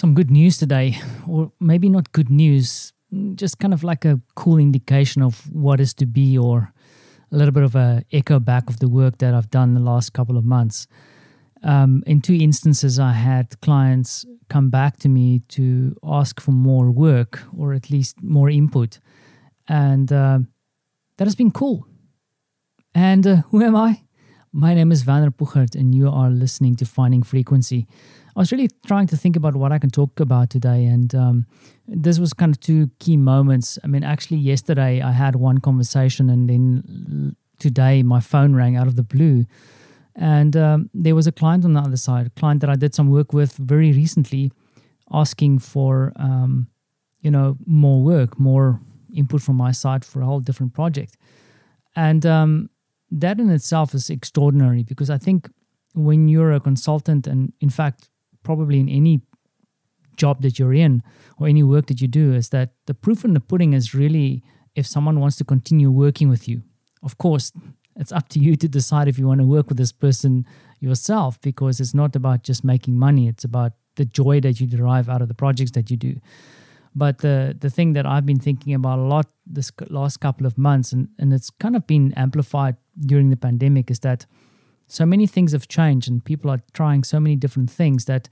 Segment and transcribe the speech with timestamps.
[0.00, 0.98] some good news today,
[1.28, 2.94] or maybe not good news,
[3.34, 6.72] just kind of like a cool indication of what is to be, or
[7.30, 10.14] a little bit of a echo back of the work that I've done the last
[10.14, 10.86] couple of months.
[11.62, 16.90] Um, in two instances, I had clients come back to me to ask for more
[16.90, 19.00] work or at least more input,
[19.68, 20.38] and uh,
[21.18, 21.86] that has been cool.
[22.94, 24.00] And uh, who am I?
[24.52, 27.86] My name is Vanner Puchert, and you are listening to Finding Frequency.
[28.34, 31.46] I was really trying to think about what I can talk about today, and um,
[31.86, 33.78] this was kind of two key moments.
[33.84, 38.88] I mean, actually, yesterday I had one conversation, and then today my phone rang out
[38.88, 39.44] of the blue,
[40.16, 42.92] and um, there was a client on the other side, a client that I did
[42.92, 44.50] some work with very recently,
[45.12, 46.66] asking for um,
[47.20, 48.80] you know more work, more
[49.14, 51.16] input from my side for a whole different project,
[51.94, 52.68] and um,
[53.10, 55.50] that in itself is extraordinary because I think
[55.94, 58.08] when you're a consultant, and in fact,
[58.42, 59.20] probably in any
[60.16, 61.02] job that you're in
[61.38, 64.42] or any work that you do, is that the proof in the pudding is really
[64.74, 66.62] if someone wants to continue working with you.
[67.02, 67.52] Of course,
[67.96, 70.46] it's up to you to decide if you want to work with this person
[70.78, 75.08] yourself because it's not about just making money, it's about the joy that you derive
[75.08, 76.20] out of the projects that you do.
[76.94, 80.58] But the the thing that I've been thinking about a lot this last couple of
[80.58, 84.26] months, and, and it's kind of been amplified during the pandemic, is that
[84.86, 88.28] so many things have changed and people are trying so many different things that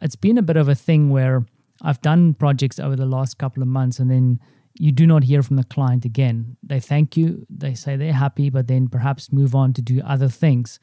[0.00, 1.44] it's been a bit of a thing where
[1.82, 4.40] I've done projects over the last couple of months and then
[4.78, 6.56] you do not hear from the client again.
[6.62, 10.28] They thank you, they say they're happy, but then perhaps move on to do other
[10.28, 10.80] things.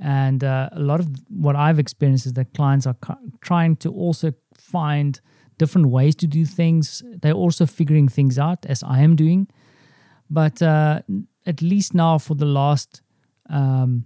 [0.00, 3.90] And uh, a lot of what I've experienced is that clients are cu- trying to
[3.90, 5.20] also find
[5.56, 7.02] different ways to do things.
[7.22, 9.48] They're also figuring things out as I am doing.
[10.30, 11.02] But uh,
[11.48, 13.00] at least now, for the last
[13.48, 14.04] um,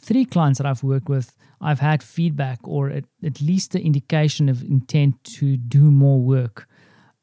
[0.00, 4.48] three clients that I've worked with, I've had feedback or at, at least the indication
[4.48, 6.66] of intent to do more work.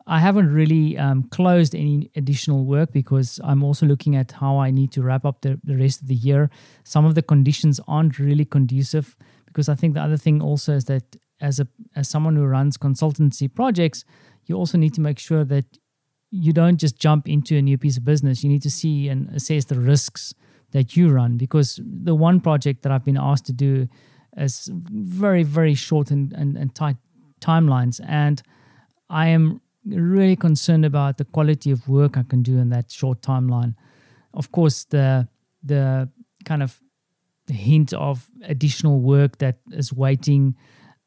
[0.05, 4.69] I haven't really um, closed any additional work because I'm also looking at how I
[4.69, 6.49] need to wrap up the, the rest of the year.
[6.83, 10.85] Some of the conditions aren't really conducive because I think the other thing also is
[10.85, 14.05] that as a as someone who runs consultancy projects,
[14.45, 15.65] you also need to make sure that
[16.31, 18.43] you don't just jump into a new piece of business.
[18.43, 20.33] You need to see and assess the risks
[20.71, 23.87] that you run because the one project that I've been asked to do
[24.35, 26.97] is very very short and, and, and tight
[27.39, 28.41] timelines and
[29.09, 33.21] I am really concerned about the quality of work I can do in that short
[33.21, 33.75] timeline.
[34.33, 35.27] Of course, the
[35.63, 36.09] the
[36.45, 36.79] kind of
[37.49, 40.55] hint of additional work that is waiting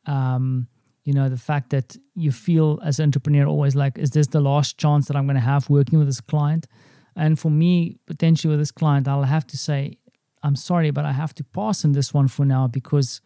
[0.07, 0.69] um,
[1.10, 4.41] you know the fact that you feel as an entrepreneur always like is this the
[4.41, 6.69] last chance that i'm going to have working with this client?
[7.16, 9.98] And for me potentially with this client i'll have to say
[10.44, 13.21] i'm sorry but i have to pass on this one for now because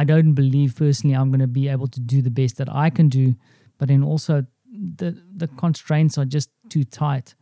[0.00, 2.88] i don't believe personally i'm going to be able to do the best that i
[2.88, 3.34] can do.
[3.78, 4.34] But then also
[5.00, 7.34] the the constraints are just too tight.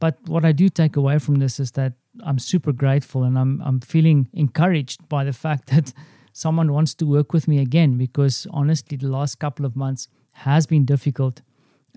[0.00, 1.92] But what i do take away from this is that
[2.28, 5.94] i'm super grateful and i'm i'm feeling encouraged by the fact that
[6.32, 10.66] someone wants to work with me again because honestly, the last couple of months has
[10.66, 11.42] been difficult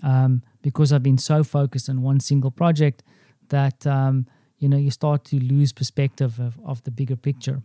[0.02, 3.02] um, because I've been so focused on one single project
[3.48, 4.26] that um,
[4.58, 7.62] you know you start to lose perspective of, of the bigger picture.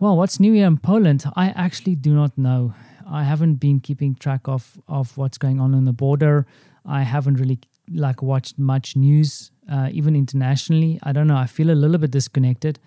[0.00, 1.24] Well, what's new here in Poland?
[1.36, 2.74] I actually do not know.
[3.08, 6.46] I haven't been keeping track of of what's going on on the border.
[6.84, 7.58] I haven't really
[7.90, 10.98] like watched much news, uh, even internationally.
[11.02, 11.36] I don't know.
[11.36, 12.78] I feel a little bit disconnected.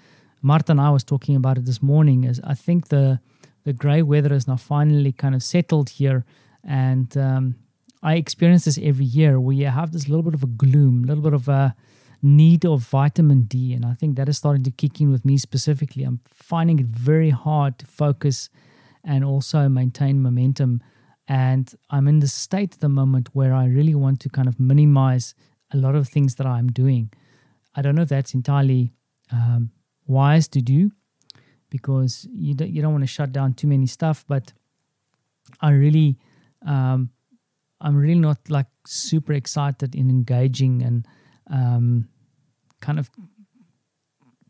[0.42, 2.24] Marta and I was talking about it this morning.
[2.24, 3.20] Is I think the
[3.64, 6.25] the grey weather is now finally kind of settled here,
[6.64, 7.56] and um,
[8.03, 11.08] I experience this every year where you have this little bit of a gloom, a
[11.08, 11.75] little bit of a
[12.22, 15.38] need of vitamin D, and I think that is starting to kick in with me
[15.38, 16.03] specifically.
[16.03, 18.50] I'm finding it very hard to focus
[19.04, 20.81] and also maintain momentum.
[21.28, 24.59] And I'm in the state at the moment where I really want to kind of
[24.59, 25.36] minimize
[25.72, 27.12] a lot of things that I'm doing.
[27.75, 28.94] I don't know if that's entirely
[29.31, 29.72] um,
[30.07, 30.91] wise to do
[31.69, 34.53] because you don't, you don't want to shut down too many stuff but
[35.62, 36.18] i really
[36.65, 37.09] um,
[37.81, 41.07] i'm really not like super excited in engaging and
[41.50, 42.07] um,
[42.81, 43.09] kind of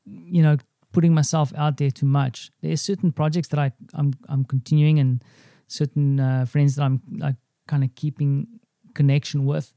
[0.06, 0.58] you know
[0.98, 2.50] putting myself out there too much.
[2.62, 5.24] There's certain projects that I, I'm, I'm continuing and
[5.68, 7.36] certain uh, friends that i'm like
[7.68, 8.48] kind of keeping
[8.96, 9.74] connection with.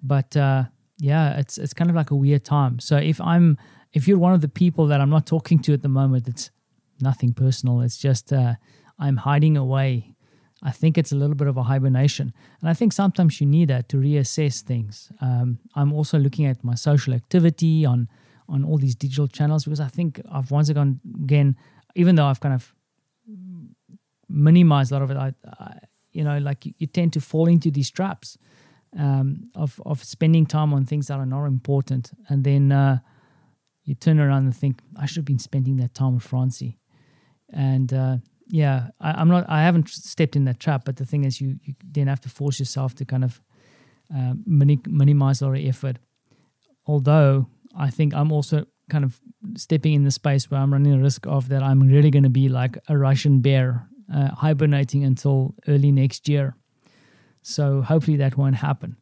[0.00, 0.64] But uh,
[0.98, 2.78] yeah it's it's kind of like a weird time.
[2.78, 3.58] So if i'm
[3.92, 6.50] if you're one of the people that I'm not talking to at the moment, it's
[7.00, 7.80] nothing personal.
[7.80, 8.54] It's just uh,
[8.98, 10.14] I'm hiding away.
[10.62, 12.32] I think it's a little bit of a hibernation.
[12.60, 15.10] And I think sometimes you need that to reassess things.
[15.20, 18.08] Um, I'm also looking at my social activity on
[18.48, 21.56] on all these digital channels because I think I've once again, again
[21.94, 22.74] even though I've kind of
[24.28, 25.16] minimized a lot of it.
[25.16, 25.78] I, I
[26.12, 28.36] you know, like you, you, tend to fall into these traps
[28.98, 32.98] um, of of spending time on things that are not important, and then uh,
[33.90, 36.78] you turn around and think, I should have been spending that time with Francie.
[37.52, 39.44] And uh, yeah, I, am not.
[39.48, 42.28] I haven't stepped in that trap, but the thing is, you you then have to
[42.28, 43.40] force yourself to kind of
[44.16, 45.98] uh, minimize our effort.
[46.86, 49.20] Although I think I'm also kind of
[49.56, 52.30] stepping in the space where I'm running the risk of that I'm really going to
[52.30, 56.54] be like a Russian bear, uh, hibernating until early next year.
[57.42, 58.96] So hopefully that won't happen.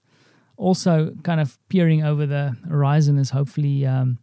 [0.56, 4.18] Also, kind of peering over the horizon is hopefully um,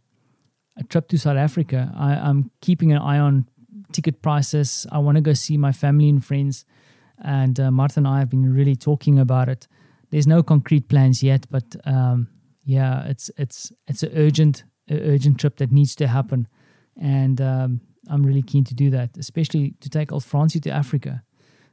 [0.78, 1.92] a trip to South Africa.
[1.96, 3.48] I, I'm keeping an eye on
[3.92, 4.86] ticket prices.
[4.92, 6.64] I want to go see my family and friends.
[7.24, 9.66] And uh, Martha and I have been really talking about it.
[10.10, 12.28] There's no concrete plans yet, but um,
[12.64, 16.46] yeah, it's it's it's an urgent urgent trip that needs to happen,
[17.00, 21.22] and um, I'm really keen to do that, especially to take old Francie to Africa.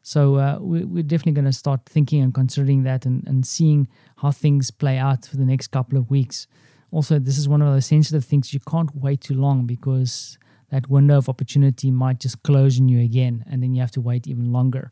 [0.01, 3.87] So uh, we, we're definitely going to start thinking and considering that and, and seeing
[4.17, 6.47] how things play out for the next couple of weeks.
[6.93, 10.37] Also, this is one of those sensitive things you can't wait too long because
[10.69, 14.01] that window of opportunity might just close on you again, and then you have to
[14.01, 14.91] wait even longer.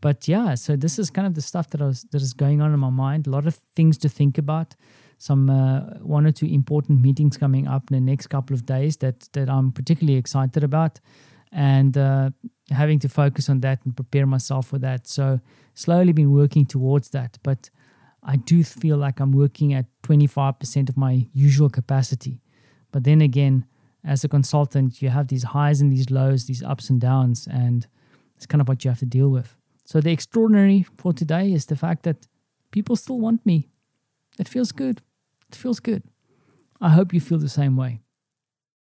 [0.00, 2.60] But yeah, so this is kind of the stuff that I was that is going
[2.60, 3.26] on in my mind.
[3.26, 4.76] A lot of things to think about
[5.18, 5.80] some uh,
[6.16, 9.48] one or two important meetings coming up in the next couple of days that that
[9.48, 11.00] I'm particularly excited about,
[11.50, 12.30] and uh,
[12.70, 15.08] having to focus on that and prepare myself for that.
[15.08, 15.40] So
[15.74, 17.70] slowly been working towards that, but
[18.22, 22.40] I do feel like I'm working at 25% of my usual capacity.
[22.92, 23.66] But then again,
[24.04, 27.86] as a consultant, you have these highs and these lows, these ups and downs, and
[28.36, 29.56] it's kind of what you have to deal with.
[29.84, 32.28] So the extraordinary for today is the fact that
[32.70, 33.70] people still want me.
[34.38, 35.02] It feels good.
[35.48, 36.04] It feels good.
[36.80, 38.01] I hope you feel the same way.